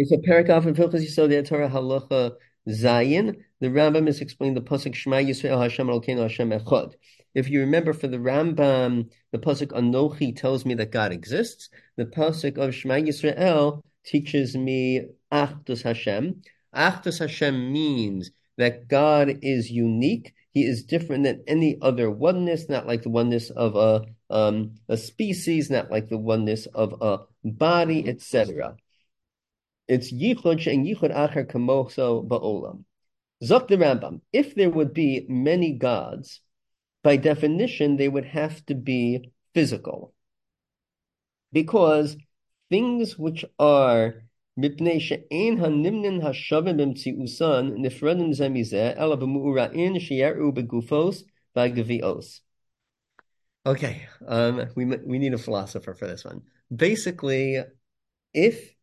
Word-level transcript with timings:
It's 0.00 0.12
a 0.12 0.18
paragraph 0.18 0.64
in 0.64 0.76
Hilchos 0.76 1.04
Yisod 1.04 1.44
Torah 1.44 1.68
Halacha 1.68 2.36
Zayin. 2.68 3.34
The 3.58 3.66
Rambam 3.66 4.06
is 4.06 4.20
explaining 4.20 4.54
the 4.54 4.60
pasuk 4.60 4.94
Shema 4.94 5.16
Yisrael 5.16 5.60
Hashem 5.60 5.88
Elokeinu 5.88 6.22
Hashem 6.22 6.50
Echad. 6.50 6.94
If 7.34 7.50
you 7.50 7.58
remember, 7.58 7.92
for 7.92 8.06
the 8.06 8.18
Rambam, 8.18 9.08
the 9.32 9.38
pasuk 9.38 9.72
Anochi 9.72 10.36
tells 10.36 10.64
me 10.64 10.74
that 10.74 10.92
God 10.92 11.10
exists. 11.10 11.68
The 11.96 12.04
pasuk 12.04 12.58
of 12.58 12.76
Shema 12.76 12.94
Yisrael 12.94 13.82
teaches 14.04 14.56
me 14.56 15.08
Achdus 15.32 15.82
Hashem. 15.82 16.42
Achdus 16.72 17.18
Hashem 17.18 17.72
means 17.72 18.30
that 18.56 18.86
God 18.86 19.40
is 19.42 19.68
unique. 19.68 20.32
He 20.52 20.64
is 20.64 20.84
different 20.84 21.24
than 21.24 21.42
any 21.48 21.76
other 21.82 22.08
oneness, 22.08 22.68
not 22.68 22.86
like 22.86 23.02
the 23.02 23.10
oneness 23.10 23.50
of 23.50 23.74
a 23.74 24.04
um, 24.32 24.76
a 24.88 24.96
species, 24.96 25.70
not 25.70 25.90
like 25.90 26.08
the 26.08 26.18
oneness 26.18 26.66
of 26.66 26.94
a 27.00 27.18
body, 27.42 28.08
etc. 28.08 28.76
It's 29.88 30.12
yichud 30.12 30.70
and 30.70 30.86
yichud 30.86 31.14
acher 31.14 31.50
kamoso 31.50 32.26
ba'olam. 32.26 32.84
Zok 33.42 33.68
the 33.68 33.76
Rambam. 33.76 34.20
If 34.32 34.54
there 34.54 34.70
would 34.70 34.92
be 34.92 35.24
many 35.28 35.72
gods, 35.72 36.40
by 37.02 37.16
definition, 37.16 37.96
they 37.96 38.08
would 38.08 38.24
have 38.26 38.64
to 38.66 38.74
be 38.74 39.32
physical. 39.54 40.12
Because 41.52 42.16
things 42.68 43.18
which 43.18 43.44
are. 43.58 44.22
Okay, 53.66 54.08
um, 54.26 54.68
we 54.74 54.84
we 54.84 55.18
need 55.18 55.34
a 55.34 55.38
philosopher 55.38 55.94
for 55.94 56.06
this 56.08 56.24
one. 56.24 56.42
Basically, 56.74 57.62
if 58.34 58.74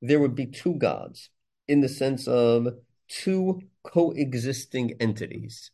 there 0.00 0.20
would 0.20 0.34
be 0.34 0.46
two 0.46 0.74
gods 0.74 1.30
in 1.66 1.80
the 1.80 1.88
sense 1.88 2.26
of 2.26 2.68
two 3.08 3.62
coexisting 3.82 4.94
entities, 5.00 5.70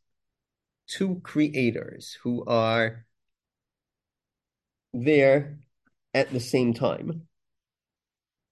two 0.87 1.21
creators 1.23 2.19
who 2.23 2.45
are 2.47 3.05
there 4.93 5.59
at 6.13 6.31
the 6.33 6.41
same 6.41 6.73
time. 6.73 7.27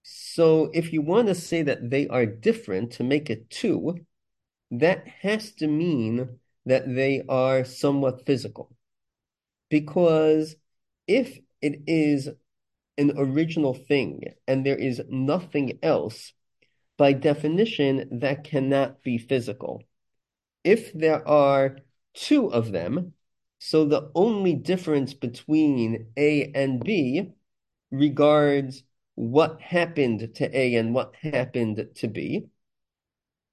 So 0.03 0.71
if 0.75 0.93
you 0.93 1.01
want 1.01 1.29
to 1.29 1.35
say 1.35 1.63
that 1.63 1.91
they 1.91 2.09
are 2.09 2.27
different 2.27 2.93
to 2.93 3.05
make 3.05 3.31
it 3.31 3.49
two, 3.51 4.05
that 4.71 5.07
has 5.21 5.53
to 5.53 5.69
mean 5.69 6.39
that 6.67 6.93
they 6.93 7.23
are 7.29 7.65
somewhat 7.65 8.27
physical. 8.27 8.75
Because 9.69 10.57
if 11.07 11.39
it 11.61 11.83
is 11.87 12.29
an 12.99 13.13
original 13.17 13.75
thing 13.75 14.25
and 14.47 14.65
there 14.65 14.77
is 14.77 15.03
nothing 15.09 15.79
else, 15.83 16.33
by 16.99 17.13
definition, 17.13 18.21
that 18.21 18.45
cannot 18.45 19.03
be 19.03 19.19
physical. 19.19 19.83
If 20.65 20.93
there 20.93 21.27
are 21.27 21.79
two 22.15 22.53
of 22.53 22.73
them, 22.73 23.15
so 23.59 23.85
the 23.85 24.11
only 24.15 24.55
difference 24.55 25.15
between 25.15 26.09
A 26.17 26.53
and 26.55 26.83
B 26.83 27.33
regards 27.91 28.83
what 29.15 29.61
happened 29.61 30.35
to 30.37 30.59
A 30.59 30.75
and 30.75 30.95
what 30.95 31.15
happened 31.21 31.89
to 31.97 32.09
B. 32.09 32.47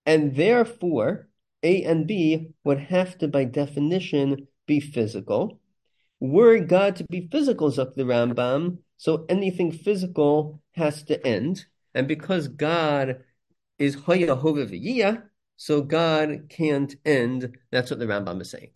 And 0.05 0.35
therefore, 0.35 1.29
A 1.61 1.83
and 1.83 2.07
B 2.07 2.51
would 2.63 2.79
have 2.79 3.17
to, 3.19 3.27
by 3.27 3.43
definition, 3.43 4.47
be 4.65 4.79
physical. 4.79 5.59
Were 6.19 6.59
God 6.59 6.97
to 6.97 7.05
be 7.05 7.27
physical, 7.31 7.71
Zuk 7.71 7.95
the 7.95 8.03
Rambam, 8.03 8.79
so 8.97 9.25
anything 9.29 9.71
physical 9.71 10.61
has 10.75 11.03
to 11.03 11.25
end. 11.25 11.65
And 11.93 12.07
because 12.07 12.47
God 12.49 13.23
is 13.77 13.95
Hoya 13.95 15.23
so 15.55 15.81
God 15.81 16.47
can't 16.49 16.95
end. 17.05 17.57
That's 17.71 17.89
what 17.89 17.99
the 17.99 18.05
Rambam 18.05 18.41
is 18.41 18.51
saying. 18.51 18.71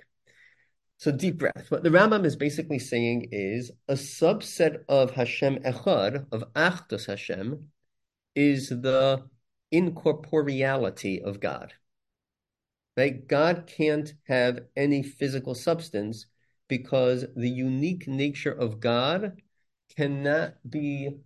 So 0.98 1.12
deep 1.12 1.40
breath. 1.40 1.66
What 1.70 1.84
the 1.84 1.90
Rambam 1.90 2.24
is 2.26 2.38
basically 2.38 2.80
saying 2.80 3.28
is 3.31 3.72
a 3.90 3.96
subset 3.96 4.86
of 4.88 5.12
Hashem 5.12 5.58
Echad, 5.64 6.28
of 6.31 6.46
Achdus 6.54 7.08
Hashem, 7.08 7.70
is 8.36 8.70
the 8.70 9.24
incorporeality 9.74 11.22
of 11.22 11.42
God. 11.42 11.74
Right? 12.96 13.28
God 13.28 13.70
can't 13.75 14.14
have 14.28 14.62
any 14.78 15.04
physical 15.04 15.56
substance 15.56 16.28
because 16.68 17.25
the 17.35 17.50
unique 17.50 18.07
nature 18.07 18.51
of 18.51 18.79
God 18.79 19.41
cannot 19.96 20.56
be 20.69 21.18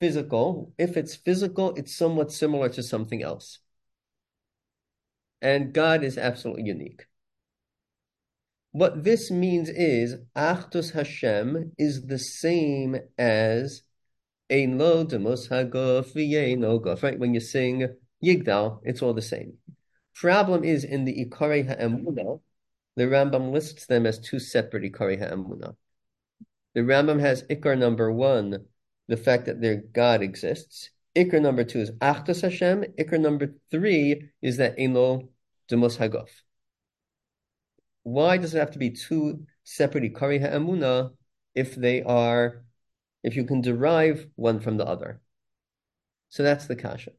physical. 0.00 0.72
If 0.78 0.96
it's 0.96 1.14
physical, 1.14 1.74
it's 1.74 1.96
somewhat 1.96 2.32
similar 2.32 2.68
to 2.70 2.82
something 2.82 3.22
else. 3.22 3.58
And 5.42 5.72
God 5.72 6.02
is 6.02 6.18
absolutely 6.18 6.64
unique. 6.64 7.06
What 8.72 9.04
this 9.04 9.30
means 9.30 9.68
is 9.70 10.16
Achdus 10.36 10.92
Hashem 10.92 11.72
is 11.78 12.02
the 12.02 12.18
same 12.18 12.98
as 13.16 13.82
Ein 14.50 14.78
lo 14.78 15.02
demos 15.04 15.48
haguf 15.48 16.14
no 16.58 16.78
guf. 16.78 17.02
Right? 17.02 17.18
When 17.18 17.34
you 17.34 17.40
sing 17.40 17.88
Yigdal, 18.22 18.80
it's 18.84 19.02
all 19.02 19.14
the 19.14 19.22
same. 19.22 19.54
Problem 20.14 20.64
is 20.64 20.84
in 20.84 21.04
the 21.04 21.24
Ikari 21.24 21.66
Ha'emunah, 21.66 22.40
the 22.96 23.04
Rambam 23.04 23.52
lists 23.52 23.86
them 23.86 24.06
as 24.06 24.18
two 24.18 24.38
separate 24.38 24.90
Ikari 24.90 25.18
Ha'emunah. 25.18 25.76
The 26.74 26.80
Rambam 26.80 27.20
has 27.20 27.42
Ikar 27.44 27.78
number 27.78 28.10
one, 28.10 28.66
the 29.08 29.16
fact 29.16 29.46
that 29.46 29.60
their 29.60 29.76
God 29.76 30.22
exists. 30.22 30.90
Ikar 31.14 31.40
number 31.40 31.64
two 31.64 31.80
is 31.80 31.90
Achdus 31.92 32.42
Hashem. 32.42 32.84
Ikar 32.98 33.20
number 33.20 33.54
three 33.70 34.30
is 34.42 34.56
that 34.58 34.74
Eno 34.78 35.28
Demos 35.68 35.96
Haguf. 35.96 36.28
Why 38.02 38.36
does 38.36 38.54
it 38.54 38.58
have 38.58 38.72
to 38.72 38.78
be 38.78 38.90
two 38.90 39.46
separate 39.64 40.12
Ikari 40.12 40.40
Ha'emuna 40.40 41.12
if 41.54 41.74
they 41.74 42.02
are, 42.02 42.64
if 43.22 43.36
you 43.36 43.44
can 43.44 43.60
derive 43.60 44.26
one 44.36 44.60
from 44.60 44.76
the 44.76 44.86
other? 44.86 45.20
So 46.28 46.42
that's 46.42 46.66
the 46.66 46.76
kasha. 46.76 47.12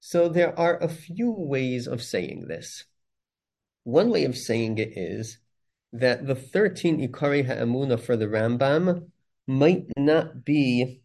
So 0.00 0.28
there 0.28 0.58
are 0.58 0.78
a 0.78 0.88
few 0.88 1.30
ways 1.30 1.86
of 1.86 2.02
saying 2.02 2.46
this. 2.48 2.84
One 3.90 4.10
way 4.10 4.24
of 4.24 4.38
saying 4.38 4.78
it 4.78 4.96
is 4.96 5.38
that 5.92 6.24
the 6.24 6.36
13 6.36 7.08
Ikari 7.08 7.44
Ha'emuna 7.44 7.98
for 7.98 8.16
the 8.16 8.26
Rambam 8.28 9.10
might 9.48 9.86
not 9.96 10.44
be 10.44 11.02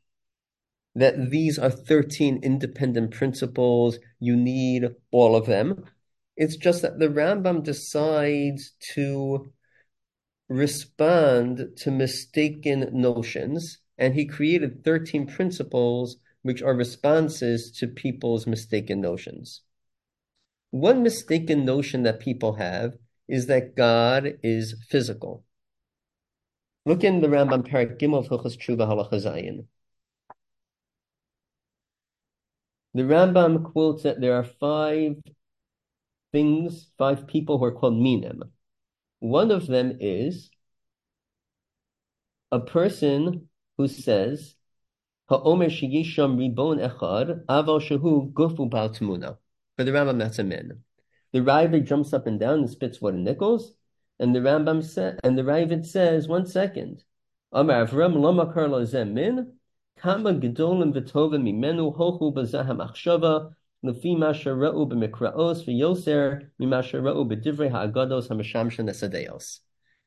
that 0.94 1.32
these 1.32 1.58
are 1.58 1.72
13 1.72 2.42
independent 2.44 3.10
principles, 3.10 3.98
you 4.20 4.36
need 4.36 4.86
all 5.10 5.36
of 5.36 5.48
them. 5.48 5.86
It's 6.38 6.58
just 6.58 6.84
that 6.84 7.00
the 7.00 7.08
Rambam 7.08 7.64
decides 7.64 8.74
to 8.94 9.52
respond 10.48 11.78
to 11.78 11.90
mistaken 11.90 12.92
notions, 12.94 13.80
and 13.98 14.14
he 14.14 14.28
created 14.28 14.84
13 14.84 15.26
principles 15.26 16.18
which 16.44 16.62
are 16.62 16.76
responses 16.76 17.72
to 17.80 17.88
people's 17.88 18.46
mistaken 18.46 19.02
notions. 19.02 19.64
One 20.76 21.04
mistaken 21.04 21.64
notion 21.64 22.04
that 22.04 22.20
people 22.20 22.56
have 22.56 22.98
is 23.30 23.48
that 23.48 23.78
God 23.78 24.40
is 24.44 24.76
physical. 24.90 25.46
Look 26.86 27.02
in 27.02 27.22
the 27.22 27.30
Rambam 27.30 27.66
Parak 27.66 27.98
Gimel 27.98 28.28
Hilchos 28.28 28.58
Tshuva 28.58 28.86
Halacha 28.86 29.14
Zayin. 29.14 29.68
The 32.94 33.04
Rambam 33.04 33.72
quotes 33.72 34.04
that 34.04 34.20
there 34.20 34.36
are 34.36 34.44
five 34.44 35.16
things, 36.34 36.92
five 36.98 37.26
people 37.26 37.58
who 37.58 37.64
are 37.64 37.72
called 37.72 37.98
minim. 37.98 38.44
One 39.20 39.52
of 39.52 39.68
them 39.68 39.96
is 40.02 40.50
a 42.52 42.60
person 42.60 43.48
who 43.78 43.88
says, 43.88 44.56
Ha'omer 45.30 45.68
sheyisham 45.68 46.38
ribon 46.38 46.80
echad, 46.80 47.46
aval 47.46 47.80
shehu 47.80 48.34
gufu 48.34 48.70
bal 48.70 48.90
For 49.78 49.84
the 49.84 49.92
Rambam, 49.92 50.20
that's 50.20 50.40
a 50.40 50.44
min. 50.44 50.80
The 51.34 51.40
Ravid 51.40 51.86
jumps 51.86 52.14
up 52.14 52.28
and 52.28 52.40
down 52.40 52.60
and 52.60 52.70
spits 52.70 53.02
what 53.02 53.14
nickels, 53.14 53.74
and 54.20 54.34
the 54.34 54.40
Rambam 54.40 54.84
said, 54.84 55.20
and 55.24 55.38
the 55.38 55.42
Ravid 55.42 55.86
says, 55.86 56.28
one 56.28 56.46
second. 56.46 57.04
Amar 57.52 57.86
Avram 57.86 58.16
lama 58.16 58.54
karlo 58.54 58.86
min, 59.12 59.54
kama 59.98 60.34
gedolim 60.34 60.94
v'tovim 60.94 61.44
mimenu 61.44 61.96
hochu 61.96 62.34
b'zaham 62.34 62.78
achshava, 62.78 63.52
lefi 63.86 64.18
masha 64.18 64.50
ra'u 64.50 64.90
b'mikraos 64.90 65.66
v'yoser 65.68 66.48
mimasha 66.62 67.02
ra'u 67.02 67.30
b'divrei 67.30 67.70
ha'agados 67.70 68.30
ha'mashamshan 68.30 68.90
esadeos. 68.90 69.60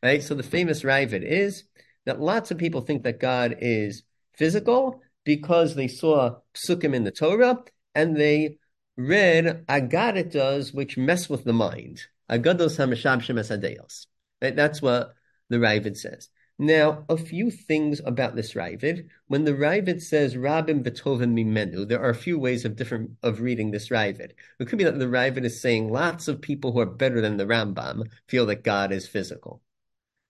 Right? 0.03 0.23
So 0.23 0.35
the 0.35 0.43
famous 0.43 0.82
Ravid 0.82 1.23
is 1.23 1.65
that 2.06 2.20
lots 2.20 2.50
of 2.50 2.56
people 2.56 2.81
think 2.81 3.03
that 3.03 3.20
God 3.20 3.56
is 3.61 4.03
physical 4.35 5.03
because 5.25 5.75
they 5.75 5.88
saw 5.88 6.37
psukim 6.55 6.94
in 6.94 7.05
the 7.05 7.11
Torah 7.11 7.59
and 7.94 8.17
they 8.17 8.56
read 8.99 9.65
agaritas 9.69 10.75
which 10.75 10.99
mess 10.99 11.31
with 11.31 11.45
the 11.45 11.53
mind. 11.53 12.03
Right? 12.29 12.45
That's 12.45 12.79
what 14.83 15.15
the 15.49 15.56
Ravid 15.56 15.97
says. 15.97 16.29
Now, 16.59 17.05
a 17.09 17.17
few 17.17 17.53
things 17.53 18.00
about 18.05 18.35
this 18.35 18.55
Ravid. 18.55 19.06
When 19.29 19.45
the 19.45 19.53
Ravid 19.53 20.03
says 20.03 20.35
Rabim 20.35 20.83
Betovim 20.83 21.33
Mimenu, 21.33 21.87
there 21.87 22.03
are 22.03 22.11
a 22.11 22.15
few 22.15 22.37
ways 22.37 22.65
of 22.65 22.75
different 22.75 23.12
of 23.23 23.41
reading 23.41 23.71
this 23.71 23.91
Ravid. 23.91 24.33
It 24.59 24.67
could 24.67 24.79
be 24.79 24.85
that 24.85 24.99
the 24.99 25.06
Ravid 25.06 25.44
is 25.44 25.62
saying 25.62 25.93
lots 25.93 26.27
of 26.27 26.43
people 26.43 26.73
who 26.73 26.81
are 26.81 26.87
better 26.87 27.21
than 27.21 27.37
the 27.37 27.47
Rambam 27.47 28.11
feel 28.27 28.47
that 28.47 28.65
God 28.65 28.91
is 28.91 29.06
physical. 29.06 29.62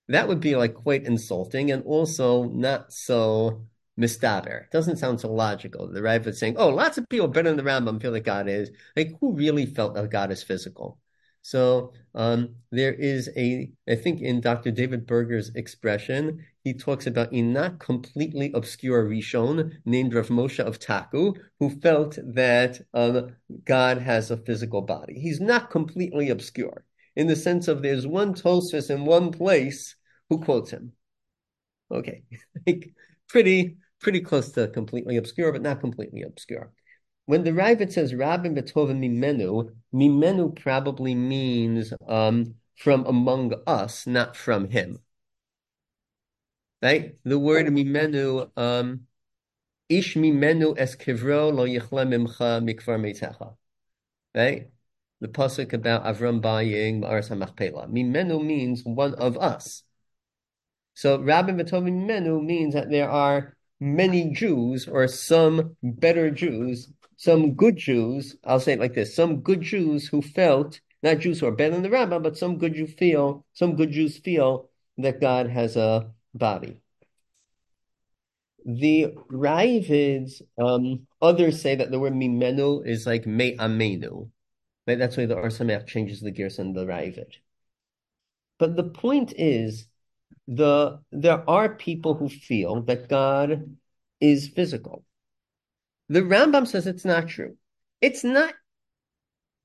That 0.09 0.29
would 0.29 0.41
be 0.41 0.55
like 0.57 0.75
quite 0.75 1.07
insulting 1.07 1.71
and 1.71 1.83
also 1.85 2.45
not 2.45 2.93
so 2.93 3.67
mistaber. 3.99 4.71
Doesn't 4.71 4.99
sound 4.99 5.21
so 5.21 5.33
logical. 5.33 5.89
The 5.89 6.01
Ravid 6.01 6.29
is 6.29 6.39
saying, 6.39 6.57
oh, 6.57 6.69
lots 6.69 6.99
of 6.99 7.09
people 7.09 7.29
better 7.29 7.49
than 7.49 7.57
the 7.57 7.71
Rambam 7.71 8.01
feel 8.01 8.13
that 8.13 8.21
God 8.21 8.49
is. 8.49 8.71
Like, 8.97 9.13
who 9.21 9.35
really 9.35 9.67
felt 9.67 9.95
that 9.95 10.11
God 10.11 10.31
is 10.31 10.43
physical? 10.43 10.99
So 11.43 11.93
um, 12.15 12.57
there 12.71 12.93
is 12.93 13.31
a, 13.37 13.71
I 13.89 13.95
think 13.95 14.21
in 14.21 14.41
Dr. 14.41 14.71
David 14.71 15.07
Berger's 15.07 15.51
expression, 15.55 16.45
he 16.63 16.75
talks 16.75 17.07
about 17.07 17.33
a 17.33 17.41
not 17.41 17.79
completely 17.79 18.53
obscure 18.55 19.09
Rishon 19.09 19.73
named 19.85 20.15
Rav 20.15 20.29
Moshe 20.29 20.59
of 20.59 20.79
Taku, 20.79 21.33
who 21.59 21.71
felt 21.81 22.19
that 22.35 22.81
um, 22.93 23.35
God 23.65 23.99
has 23.99 24.31
a 24.31 24.37
physical 24.37 24.83
body. 24.83 25.19
He's 25.19 25.41
not 25.41 25.71
completely 25.71 26.29
obscure 26.29 26.85
in 27.17 27.27
the 27.27 27.37
sense 27.37 27.67
of 27.67 27.83
there's 27.83 28.07
one 28.07 28.35
Tosfos 28.35 28.91
in 28.91 29.05
one 29.05 29.33
place 29.33 29.97
who 30.29 30.41
quotes 30.41 30.71
him. 30.71 30.93
Okay, 31.91 32.23
like 32.67 32.93
pretty 33.29 33.79
pretty 34.01 34.21
close 34.21 34.53
to 34.53 34.69
completely 34.69 35.17
obscure, 35.17 35.53
but 35.53 35.63
not 35.63 35.81
completely 35.81 36.23
obscure. 36.23 36.71
When 37.27 37.45
the 37.45 37.51
Ravid 37.51 37.93
says 37.93 38.13
Rabim 38.15 38.57
Betovim 38.57 39.01
Mimenu, 39.01 39.71
Mimenu 39.93 40.59
probably 40.59 41.15
means 41.15 41.93
um, 42.09 42.55
from 42.77 43.05
among 43.05 43.53
us, 43.67 44.07
not 44.07 44.35
from 44.35 44.71
him. 44.71 45.01
Right? 46.81 47.17
The 47.25 47.39
word 47.39 47.67
Mimenu, 47.67 48.51
um, 48.57 49.01
Ish 49.89 50.15
Mimenu 50.15 50.75
es 50.79 50.97
kivro 50.97 51.53
lo 51.53 51.67
yichle 51.67 52.07
mimcha 52.07 52.63
mikvar 52.63 52.99
meitecha. 52.99 53.57
Right? 54.35 54.71
The 55.21 55.29
pasuk 55.29 55.73
about 55.73 56.05
Avram 56.05 56.41
buying 56.41 57.03
Ma'aras 57.03 57.31
HaMachpelah. 57.31 57.91
Mimenu 57.91 58.43
means 58.43 58.85
one 58.85 59.15
of 59.15 59.37
us. 59.37 59.83
So 60.95 61.19
Rabim 61.19 61.61
Betovim 61.61 62.07
Mimenu 62.07 62.43
means 62.43 62.75
that 62.75 62.89
there 62.89 63.11
are 63.11 63.57
many 63.81 64.31
Jews 64.31 64.89
or 64.89 65.09
some 65.09 65.77
better 65.83 66.31
Jews 66.31 66.93
some 67.19 67.55
good 67.55 67.77
Jews, 67.77 68.37
I'll 68.45 68.61
say 68.61 68.75
it 68.75 68.79
like 68.79 68.95
this, 68.95 69.15
some 69.15 69.41
good 69.41 69.61
Jews 69.61 70.07
who 70.07 70.23
felt, 70.23 70.81
not 71.03 71.19
Jews 71.19 71.41
who 71.41 71.47
are 71.47 71.53
better 71.53 71.75
than 71.75 71.83
the 71.83 71.91
rabbi, 71.91 72.19
but 72.19 72.39
some 72.39 72.59
good 72.59 72.75
Jews 72.75 72.95
feel, 72.95 73.45
some 73.55 73.75
good 73.75 73.91
Jews 73.91 74.19
feel 74.19 74.71
that 74.99 75.21
God 75.21 75.51
has 75.51 75.77
a 75.77 76.13
body. 76.33 76.81
The 78.65 79.15
Ravids, 79.29 80.43
um, 80.59 81.09
others 81.21 81.61
say 81.61 81.75
that 81.75 81.91
the 81.91 81.99
word 81.99 82.13
mimenu 82.13 82.87
is 82.87 83.05
like 83.05 83.27
me 83.27 83.57
amenu. 83.57 84.31
Right? 84.87 84.99
That's 84.99 85.17
why 85.17 85.27
the 85.27 85.35
Or 85.35 85.49
Sameach 85.49 85.89
changes 85.89 86.21
the 86.21 86.31
gears 86.31 86.61
on 86.61 86.73
the 86.73 86.87
Ravid. 86.87 87.33
But 88.61 88.77
the 88.77 88.85
point 88.85 89.33
is, 89.37 89.89
the 90.47 91.01
there 91.13 91.49
are 91.49 91.75
people 91.75 92.15
who 92.15 92.29
feel 92.29 92.83
that 92.83 93.09
God 93.09 93.77
is 94.21 94.49
physical. 94.49 95.05
The 96.09 96.21
Rambam 96.21 96.67
says 96.67 96.87
it's 96.87 97.05
not 97.05 97.29
true. 97.29 97.57
It's 98.01 98.25
not 98.25 98.55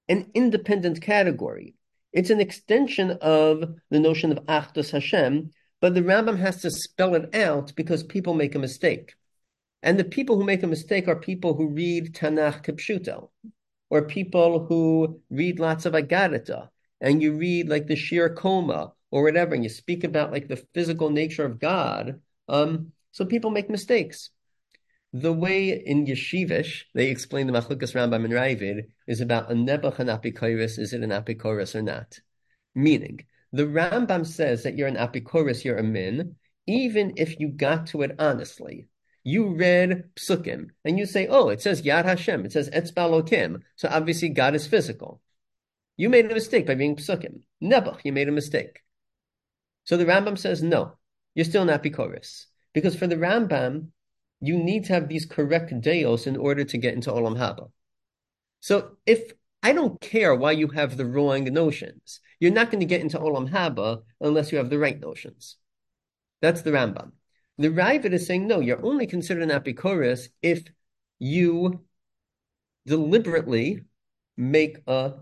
an 0.09 0.29
independent 0.33 1.01
category. 1.01 1.75
It's 2.11 2.29
an 2.29 2.41
extension 2.41 3.11
of 3.21 3.75
the 3.89 3.99
notion 3.99 4.31
of 4.31 4.45
Achdus 4.45 4.91
Hashem, 4.91 5.51
but 5.79 5.93
the 5.93 6.01
Rambam 6.01 6.37
has 6.37 6.61
to 6.61 6.69
spell 6.69 7.15
it 7.15 7.33
out 7.33 7.73
because 7.75 8.03
people 8.03 8.33
make 8.33 8.55
a 8.55 8.59
mistake. 8.59 9.15
And 9.81 9.97
the 9.97 10.03
people 10.03 10.37
who 10.37 10.43
make 10.43 10.63
a 10.63 10.67
mistake 10.67 11.07
are 11.07 11.15
people 11.15 11.55
who 11.55 11.69
read 11.69 12.13
Tanakh 12.13 12.63
Kipshuto, 12.65 13.29
or 13.89 14.07
people 14.07 14.65
who 14.65 15.21
read 15.29 15.59
lots 15.59 15.85
of 15.85 15.93
Agadita, 15.93 16.69
and 17.01 17.21
you 17.21 17.33
read 17.33 17.67
like 17.67 17.87
the 17.87 17.95
Shiur 17.95 18.35
Koma 18.35 18.93
or 19.13 19.21
whatever, 19.21 19.53
and 19.53 19.63
you 19.63 19.69
speak 19.69 20.03
about 20.03 20.31
like 20.31 20.47
the 20.47 20.65
physical 20.73 21.11
nature 21.11 21.45
of 21.45 21.59
God. 21.59 22.19
Um, 22.49 22.93
so 23.11 23.25
people 23.25 23.51
make 23.51 23.69
mistakes. 23.69 24.31
The 25.13 25.31
way 25.31 25.69
in 25.69 26.07
Yeshivish 26.07 26.85
they 26.95 27.09
explain 27.09 27.45
the 27.45 27.53
Machlukas 27.53 27.93
Rambam 27.93 28.25
and 28.25 28.33
Ravid 28.33 28.87
is 29.05 29.21
about 29.21 29.51
a 29.51 29.53
Nebuch 29.53 29.99
and 29.99 30.09
Apikoris, 30.09 30.79
is 30.79 30.93
it 30.93 31.03
an 31.03 31.11
Apikoris 31.11 31.75
or 31.75 31.83
not? 31.83 32.21
Meaning, 32.73 33.19
the 33.51 33.65
Rambam 33.65 34.25
says 34.25 34.63
that 34.63 34.75
you're 34.75 34.87
an 34.87 34.95
Apikoris, 34.95 35.63
you're 35.63 35.77
a 35.77 35.83
min, 35.83 36.35
even 36.65 37.13
if 37.15 37.39
you 37.39 37.49
got 37.49 37.85
to 37.87 38.01
it 38.01 38.15
honestly. 38.17 38.87
You 39.23 39.53
read 39.55 40.09
Psukim 40.15 40.69
and 40.83 40.97
you 40.97 41.05
say, 41.05 41.27
oh, 41.27 41.49
it 41.49 41.61
says 41.61 41.83
Yad 41.83 42.05
Hashem, 42.05 42.45
it 42.45 42.51
says 42.51 42.71
Etzba 42.71 43.05
Lokim, 43.11 43.61
so 43.75 43.89
obviously 43.91 44.29
God 44.29 44.55
is 44.55 44.65
physical. 44.65 45.21
You 45.97 46.09
made 46.09 46.31
a 46.31 46.33
mistake 46.33 46.65
by 46.65 46.73
being 46.73 46.95
Psukim. 46.95 47.41
Nebuch, 47.61 47.99
you 48.03 48.11
made 48.11 48.27
a 48.27 48.31
mistake. 48.31 48.82
So 49.85 49.97
the 49.97 50.05
Rambam 50.05 50.37
says, 50.37 50.63
no, 50.63 50.93
you're 51.35 51.45
still 51.45 51.65
not 51.65 51.83
Apikoris. 51.83 52.45
Because 52.73 52.95
for 52.95 53.07
the 53.07 53.15
Rambam, 53.15 53.87
you 54.39 54.57
need 54.57 54.85
to 54.85 54.93
have 54.93 55.07
these 55.07 55.25
correct 55.25 55.79
deos 55.81 56.27
in 56.27 56.37
order 56.37 56.63
to 56.63 56.77
get 56.77 56.93
into 56.93 57.11
Olam 57.11 57.37
Haba. 57.37 57.69
So 58.59 58.97
if 59.05 59.31
I 59.61 59.73
don't 59.73 59.99
care 60.01 60.35
why 60.35 60.51
you 60.51 60.67
have 60.69 60.97
the 60.97 61.05
wrong 61.05 61.45
notions, 61.45 62.19
you're 62.39 62.51
not 62.51 62.71
going 62.71 62.81
to 62.81 62.85
get 62.85 63.01
into 63.01 63.19
Olam 63.19 63.49
Haba 63.49 64.03
unless 64.19 64.51
you 64.51 64.57
have 64.57 64.69
the 64.69 64.79
right 64.79 64.99
notions. 64.99 65.57
That's 66.41 66.61
the 66.61 66.71
Rambam. 66.71 67.11
The 67.57 67.69
Ravid 67.69 68.11
is 68.13 68.25
saying, 68.25 68.47
no, 68.47 68.59
you're 68.59 68.83
only 68.83 69.07
considered 69.07 69.43
an 69.43 69.49
apikoris 69.49 70.27
if 70.41 70.63
you 71.19 71.85
deliberately 72.85 73.81
make 74.35 74.79
a 74.87 75.13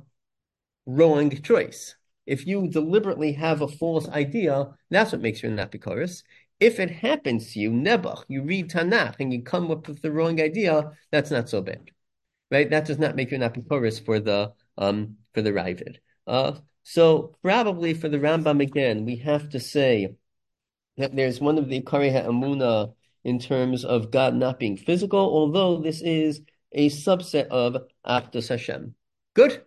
wrong 0.85 1.29
choice. 1.41 1.95
If 2.31 2.47
you 2.47 2.69
deliberately 2.69 3.33
have 3.33 3.61
a 3.61 3.67
false 3.67 4.07
idea, 4.07 4.69
that's 4.89 5.11
what 5.11 5.19
makes 5.19 5.43
you 5.43 5.49
an 5.49 5.57
apikoris. 5.57 6.23
If 6.61 6.79
it 6.79 6.89
happens 6.89 7.51
to 7.51 7.59
you, 7.59 7.71
Nebuch, 7.71 8.23
you 8.29 8.43
read 8.43 8.69
Tanakh 8.69 9.17
and 9.19 9.33
you 9.33 9.41
come 9.41 9.69
up 9.69 9.89
with 9.89 10.01
the 10.01 10.13
wrong 10.13 10.39
idea, 10.39 10.91
that's 11.11 11.29
not 11.29 11.49
so 11.49 11.61
bad, 11.61 11.91
right? 12.49 12.69
That 12.69 12.85
does 12.85 12.99
not 12.99 13.17
make 13.17 13.31
you 13.31 13.35
an 13.35 13.49
apikoris 13.49 13.99
for 14.05 14.21
the 14.21 14.53
um 14.77 15.17
for 15.33 15.41
the 15.41 15.51
Ravid. 15.51 15.97
Uh, 16.25 16.53
so 16.83 17.35
probably 17.41 17.93
for 17.93 18.07
the 18.07 18.19
Rambam 18.19 18.61
again, 18.61 19.03
we 19.03 19.17
have 19.17 19.49
to 19.49 19.59
say 19.59 20.15
that 20.95 21.13
there's 21.13 21.41
one 21.41 21.57
of 21.57 21.67
the 21.67 21.81
Ikari 21.81 22.13
Amuna 22.13 22.93
in 23.25 23.39
terms 23.39 23.83
of 23.83 24.09
God 24.09 24.35
not 24.35 24.57
being 24.57 24.77
physical, 24.77 25.19
although 25.19 25.81
this 25.81 26.01
is 26.01 26.39
a 26.71 26.89
subset 26.89 27.47
of 27.47 27.75
Achdus 28.07 28.47
Hashem. 28.47 28.95
Good. 29.33 29.65